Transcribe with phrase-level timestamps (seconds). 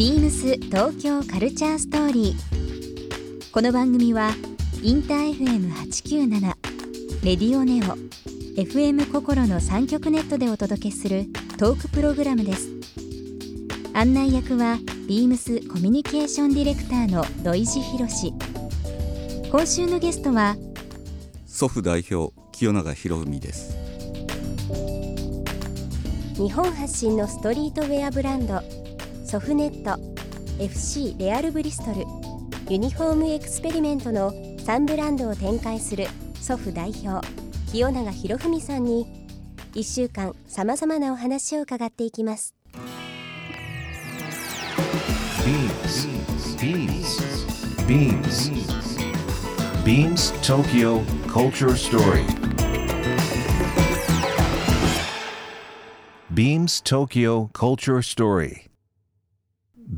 [0.00, 3.52] ビームス東京カルチャーストーリー。
[3.52, 4.30] この番組は
[4.82, 6.40] インター FM897
[7.22, 7.98] レディオネオ
[8.58, 11.26] FM 心の三極ネットでお届けする
[11.58, 12.70] トークプログラムです。
[13.92, 18.32] 案内役はビームスコミュニケーションディレクターの土井博志。
[19.50, 20.56] 今週のゲストは
[21.44, 23.76] 祖父代表清永博文です
[26.36, 28.79] 日本発信のストリートウェアブランド
[29.30, 29.96] ソフネット
[30.60, 32.04] FC レアルブリストル
[32.68, 37.24] ユニフォームエクスペリメントの3ブランドを展開する祖父代表
[37.70, 39.06] 清永博文さんに
[39.74, 42.56] 1週間さまざまなお話を伺っていきます。
[49.76, 51.76] BeamsBeamsBeamsTokyo Culture
[56.34, 58.69] StoryBeamsTokyo Culture Story.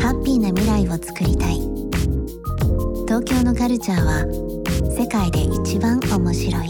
[0.00, 1.60] ハッピーな未来をつくりたい。
[3.06, 4.24] 東京のカルチャーは
[4.98, 6.68] 世界で一番面白い。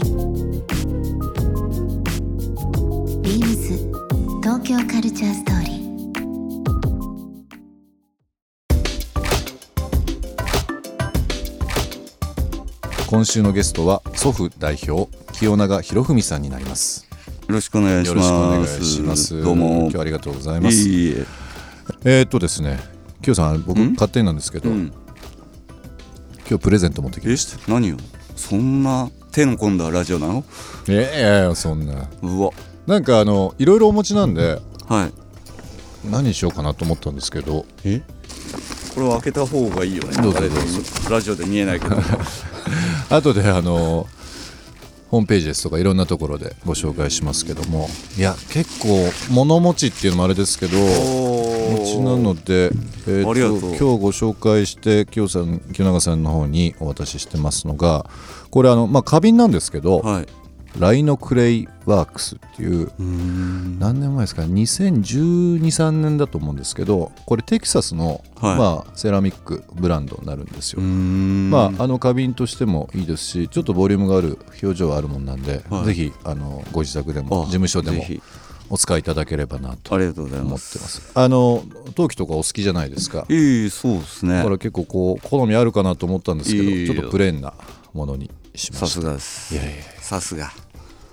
[3.21, 3.77] ビームス
[4.43, 5.71] 東京カルチャーストーリー。
[13.07, 17.07] 今週のゲストは祖父代表清永博文さんになります。
[17.47, 18.15] よろしくお願いしよ
[19.05, 19.41] ます。
[19.41, 19.83] どうも。
[19.83, 20.77] 今日はありがとうございます。
[20.89, 21.15] い
[22.03, 22.23] え。
[22.23, 22.90] っとですね
[23.21, 23.93] 清さん僕ん？
[23.93, 24.93] 勝手になんですけど、うん。
[26.49, 27.31] 今日プレゼント持ってきえ？
[27.31, 27.97] まし何よ？
[28.35, 30.43] そんな手の込んだラジオなの？
[30.85, 32.09] たいやいやそんな。
[32.21, 32.51] うわ。
[32.87, 35.13] なんかあのいろいろお持ちなんではい。
[36.09, 37.65] 何しようかなと思ったんですけど。
[37.83, 38.01] え？
[38.95, 40.21] これを開けた方がいいよね。
[40.21, 40.41] どうぞ
[41.09, 41.95] ラジオで見えないけど。
[43.09, 44.07] 後であの
[45.09, 47.89] ホームページですとかいろんなところでご紹介しますけども。
[48.17, 50.77] いや結構物持ちっていうのもあれですけど
[51.79, 52.71] ちなので、
[53.07, 58.09] えーと今日ご紹介して清さん清永さんの方にお渡ししてますのが
[58.49, 60.27] これあの、まあ、花瓶なんですけど、はい。
[60.79, 68.57] ライノクレイワークスっていう何年前ですか？201213年だと思うんですけどこれテキサスの、はい。
[68.57, 75.85] まあ、セラミックブランドになるんですよ、まあ、あの花瓶としてもいいですしちょっとボリュームがある表情があるもんなんで、はい。
[75.87, 78.03] ぜひあのご自宅でもあ事務所でも
[78.71, 81.11] お使いいただければなと思ってます。
[81.13, 83.25] あの陶器とかお好きじゃないですか。
[83.27, 84.37] いいそうですね。
[84.37, 87.53] だから結構こう好みあるかなと思ったんですけどちょっとプレーンな
[87.93, 89.53] ものにしまさすしたがです。
[89.53, 90.51] いやいやさすが。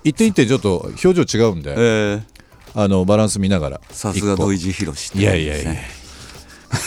[0.04, 2.22] 一点一点ちょっと表情違うんでえー
[2.74, 5.74] あのバランス見ながらさすが土井地博いやいやいや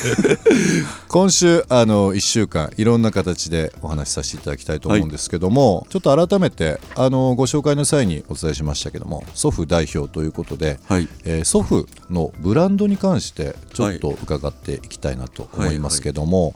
[1.07, 11.07] 今週あの1週間いろんな形でお話しさせていただきたいと思うんですけども、ちょっと改めてあのご紹介の際にお伝えしましたけども祖父代表ということで、はい。
[11.25, 16.56] えー祖父のブランドに関してちょっと伺っていきたいなと思いますけども、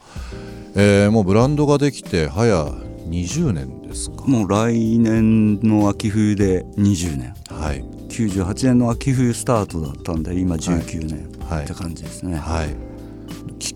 [0.75, 2.66] えーもうブランドができて早
[3.09, 4.23] 20年ですか。
[4.25, 7.34] もう来年の秋冬で20年。
[7.50, 7.84] はい。
[8.09, 11.63] 98年の秋冬スタートだったんで今19年はい。
[11.66, 12.94] って感じですね、はい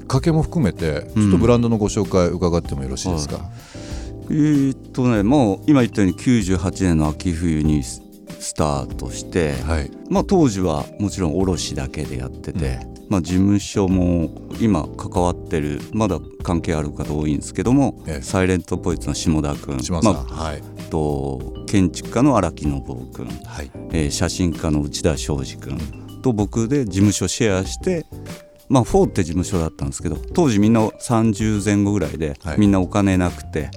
[0.10, 3.40] かけも含めてちょっとブランドのご紹介伺ってもよろしいですか、
[4.30, 8.02] えーっとねもう今言ったように98年の秋冬にス
[8.40, 9.92] スタートして、はい。
[10.10, 18.22] まあ、当時はもちろん卸だけでやってて、まあ、事務所も今関わってるまだ関係ある方多いんですけども、ええ。
[18.22, 20.62] サイレントポイントの下田君島さん、まあはい。
[20.90, 23.72] と建築家の荒木信夫君、はい。
[23.92, 25.78] えー写真家の内田昌司君
[26.22, 28.06] と僕で事務所シェアして、
[28.70, 32.60] まあ、フォーって事務所だったんですけど当時みんな30前後ぐらいで、はい。
[32.60, 33.72] みんなお金なくて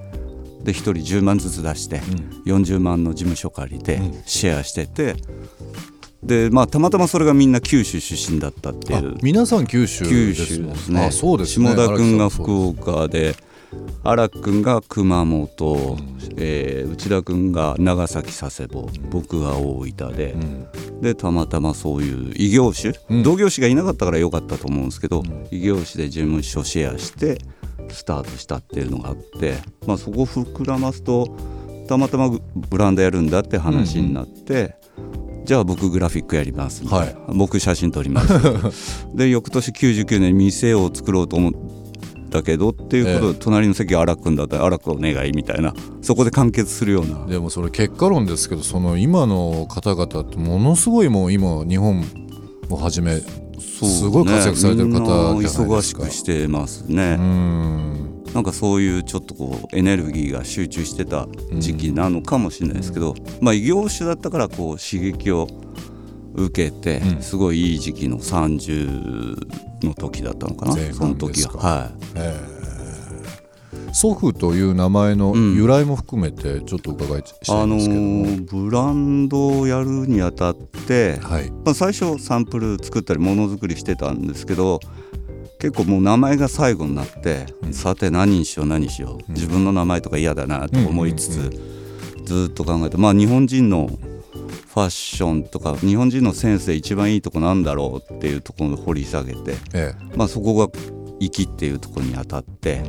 [0.62, 2.00] で1人10万ずつ出して、
[2.46, 5.16] 40万の事務所借りてシェアしてて、
[6.22, 11.06] でまあたまたまそれがみんな九州出身だったっていあう皆さん九州九州ですね。
[11.06, 11.74] あそうですね。
[11.74, 13.34] 下田君が福岡で
[14.04, 15.96] 荒木君が熊本、
[16.36, 20.36] えー内田君が長崎佐世保僕が大分で、
[21.02, 23.22] でたまたまそういう異業種、うん。
[23.25, 27.38] 同業種がいなかったから良かったと思うんですけど、異業種で事務所シェアして
[27.90, 31.37] スタートしたっていうのがあって、まあ、そこを膨らますと
[31.88, 34.76] たまたまブランドやるんだって話になって、
[35.44, 37.16] じゃあ僕グラフィックやりますはい。
[37.34, 39.08] 僕写真撮ります。
[39.12, 41.52] で翌年99年店を作ろうと思っ
[42.32, 47.26] たけどっていうことで、え隣の席荒くんだったら荒くお願いみたいなそこで完結するような。
[47.26, 52.05] でもそれ結果論ですけどその今の方々ってものすごいもう今日本
[52.70, 53.20] をはじめ
[53.61, 55.62] すごい活躍されてる方じゃないですか。
[55.62, 58.25] みんな忙しくしてますね、うん。
[58.35, 61.28] なんかそういうちょっとこうエネルギーが集中してた
[61.58, 65.49] 時期なのかもしれないですけど、まあ異業種だったからこう刺激を
[66.34, 67.23] 受けてうん。
[67.23, 71.52] すごいいい時期の30の時だったのかな、その時は。
[71.52, 71.90] は
[73.93, 75.55] 祖父という名前のうん。
[75.55, 81.50] 由来も含めてちょっとお伺いいしたいんあのですけども、ーブランドをやるにあたって、はい。
[81.50, 84.81] まあ、最初サンプル作ったりものづくりしてたんですけど
[85.58, 91.50] 結構もう名前が最後になって、さて何にしよう何にしよう、自分の名前とか嫌だなと思いつつ、
[92.25, 93.88] ずっと考えてまあ日本人の
[94.72, 100.72] ファッションとか日本人のセンスで一番いいとこなんだろうっていうところを掘り下げて、えまあ、そこが
[101.20, 102.82] 粋っていうところに当たって、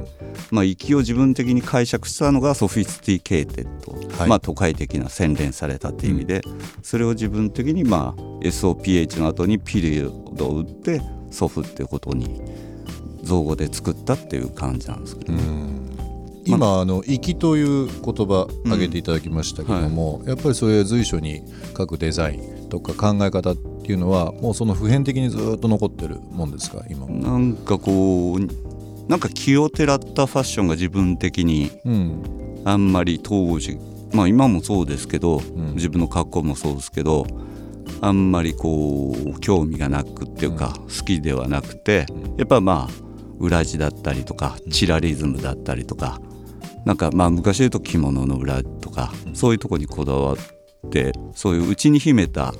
[0.49, 4.29] まあ、粋を自分的に解釈したのが sophisticated、はい。
[4.29, 6.41] まあ、都会的な洗練されたっていう意味で、
[6.81, 11.01] それを自分的に、まあ、SOPH の後にピリオドを打って
[11.31, 12.41] ソフっていうことに
[13.23, 15.35] 造語で作ったっていう感じなんですけど、え
[16.45, 21.41] 今あの「粋」という言葉挙げていただきましたけども、やっぱりそういう随所に
[21.77, 27.13] 書くデザインとか考え方っていうのはもうその普遍的にずっと残ってるもんですか今も。
[27.13, 28.39] なんかこう
[29.09, 32.23] なんか気をてらったファッションが自分的にうん。
[32.65, 33.77] あんまり当時
[34.13, 35.73] まあ今もそうですけど、ん。
[35.75, 37.25] 自分の格好もそうですけど
[38.01, 42.05] あんまりこう興味がなくっていうか、好きではなくて
[42.37, 43.03] やっぱまあ
[43.39, 46.21] 裏地だったりとかチラリズムだったりとか
[46.85, 52.53] なんかまあ昔で言うと着物の裏とか、そういうとこにこだわってそういう内に秘めた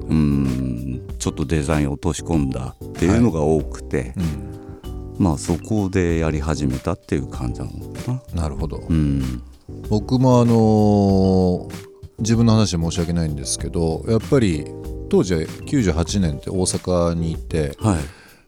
[0.00, 4.14] うーんちょっとデザインを落とし込んだっていうのが多くて、
[5.18, 8.42] まあそこでやり始めたっていう感じなのかな。
[8.42, 9.42] なるほど、うん。
[9.88, 11.88] 僕もあのー
[12.18, 14.66] 自分の話で申し訳ないんですけどやっぱり
[15.08, 17.98] 当時は98年って大阪にいてはい。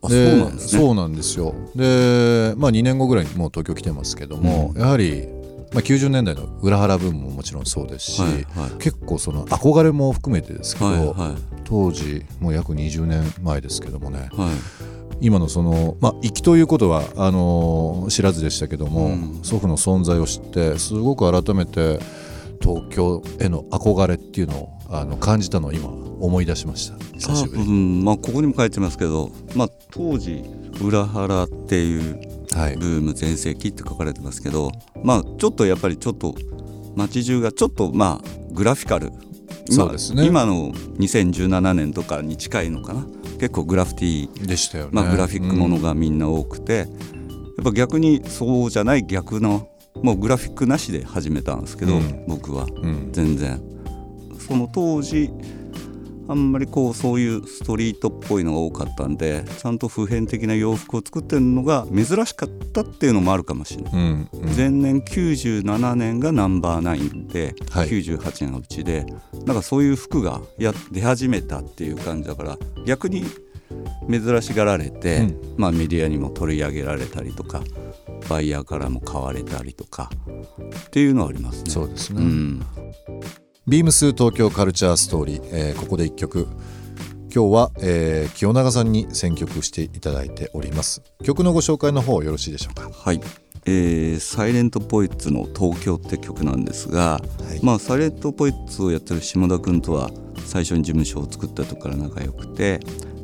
[0.03, 0.83] あ、そうでなんですね。
[0.83, 1.55] そうなんですよ。
[1.75, 5.29] で、まあ、2年後ぐらいにもう東京来てますけども、やはり、
[5.73, 8.39] まあ、90年代の裏腹ブームももちろんそうですし、はいは
[8.69, 8.71] い。
[8.79, 14.51] 結構その憧れも含めてですけど、はいは当時もう約20年前ですけどもねいはい。
[15.21, 19.39] 今のそのまあ行きということはあのー知らずでしたけども、うん。
[19.45, 22.01] 祖父の存在を知ってすごく改めて
[22.61, 26.99] 東京への憧れっていうのをあの感じたのを今思い出しました。
[27.15, 27.73] 久しぶりあうに。
[28.01, 30.45] ん、まあここにも書いてますけど、まあ当時
[30.83, 32.21] 裏腹っていう
[32.53, 32.77] はい。
[32.77, 34.73] ブーム全盛期って書かれてますけど、
[35.03, 36.35] まあちょっとやっぱりちょっと
[36.97, 39.13] 街中がちょっとまあグラフィカル。
[39.67, 40.27] 今そうですね。
[40.27, 43.07] 今の2017年とかに近いのかな。
[43.39, 44.47] 結構グラフィティ。
[44.47, 44.91] でしたよね。
[44.93, 46.89] まあ、グラフィックものがみんな多くて、やっ
[47.65, 49.69] ぱ逆にそうじゃない逆の
[50.03, 52.25] もうグラフィックなしで始めたんですけど、うん。
[52.27, 52.65] 僕は。
[52.65, 52.83] うん。
[52.85, 53.61] うん全然。
[54.39, 55.31] その当時
[56.31, 63.93] あんまりこうそういうストリートっぽいのが多かったんでちゃんと普遍的な洋服を作ってるのが珍しかったっていうのもあるかもしれない。
[63.93, 64.29] うん。
[64.33, 64.57] うん。
[64.57, 67.89] 前年97年がナンバーナインで、はい。
[67.89, 69.07] 98年がうちで
[69.45, 73.25] なんかそういう服がや出始めたっていう感じだから逆に
[74.11, 75.55] 珍しがられて、うん。
[75.57, 77.63] まあ、メディアにも取り上げられたりとか
[78.29, 80.11] バイヤーからも買われたりとか
[80.87, 81.71] っていうのはありますね。
[81.71, 82.23] そうですね。
[82.23, 82.63] うん。
[83.69, 86.49] ビームス東京カルチャーストーリー、えーここで一曲。
[87.33, 91.03] 今日は、えー清永さんに選曲していただいております。
[91.23, 92.91] 曲のご紹介の方よろしいでしょうか？
[92.93, 93.21] はい、
[93.67, 97.61] えーサイレントポイッツの「東京」って曲なんですが、はい。
[97.63, 100.11] まあサイレントポイッツをやってる下田君とは
[100.47, 102.81] 最初に事務所を作った時から仲良くて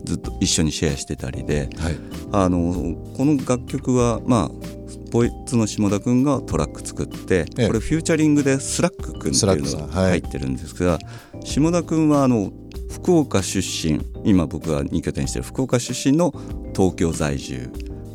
[0.06, 1.98] ずっと一緒にシェアしてたりではい。
[2.32, 4.76] あのこの楽曲はまあ
[5.10, 7.66] ポイッツの下田君がトラック作って、ええ。
[7.66, 10.98] これフューチャリングでスラック君っていうのが入ってるんですが、
[11.44, 12.52] 下田君はあの
[12.90, 16.32] 福岡出身今僕が2拠点してる福岡出身の
[16.75, 17.70] 東京在住。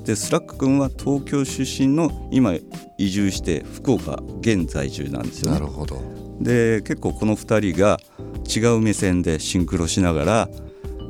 [0.06, 2.56] でスラック君は東京出身の今
[2.98, 5.60] 移住して福岡現在住なんですよね。
[5.60, 5.72] なる。
[5.72, 6.02] ほど。
[6.40, 8.00] で結構この2人が
[8.48, 10.50] 違う目線でシンクロしながら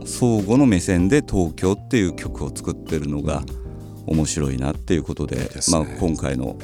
[0.05, 3.43] 相互の目線で東京っていう曲を作ってるのが
[4.05, 5.47] 面白いなっていうことでね。
[5.71, 6.57] まあ、今回の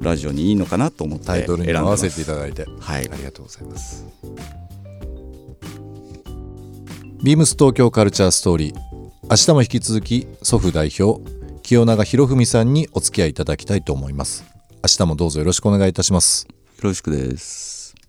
[0.00, 2.66] ラジオにいいのかなと思って選んでます合わせていただいて。
[2.80, 4.06] はいありがとうございます。
[7.22, 8.74] ビームス東京カルチャーストーリー。
[9.30, 11.20] 明日も引き続き祖父代表
[11.62, 14.44] 清永博文さんにお付き合いいただきたいと思います。
[14.76, 16.46] 明日もどうぞよろしくお願いいたします。
[16.48, 17.94] よろしくです。「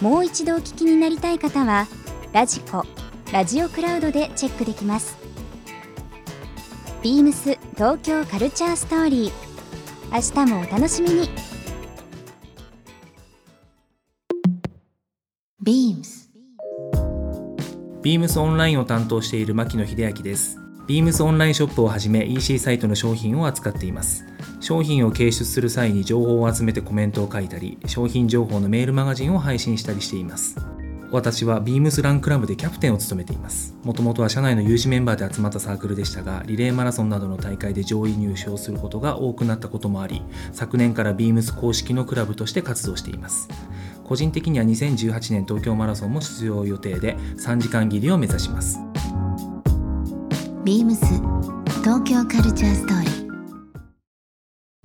[0.00, 1.86] もう一度お聞きになりたい方は
[2.32, 2.84] ラジコ
[3.32, 5.16] ラジオクラウドでチェックできます
[7.02, 9.32] ビームス東京カルチャーストーリー
[10.12, 11.30] 明日もお楽しみに
[15.64, 16.24] beams
[18.04, 20.58] ビームスオンラインを担当している牧野秀明です。
[20.86, 24.26] ビームスオンラインショップをはじめ EC サイトの商品を扱っています。
[24.64, 30.56] 商品を掲出する際に情報を集めてコメントを書いたり、商品情報のメールマガジンを配信したりしています。
[31.10, 33.74] 私はビームスランクラブでキャプテンを務めています。
[33.84, 43.50] もともとは社内の有志メンバーで集まったサークルでしたが、リレーマラソンなどの大会で上位入賞することが多くなったこともあり、昨年からビームス公式のクラブとして活動しています。
[44.02, 48.78] 個人的には2018年東京マラソンも出場予定で3時間切りを目指します。
[50.64, 51.04] ビームス
[51.82, 53.23] 東京カルチャーストーリー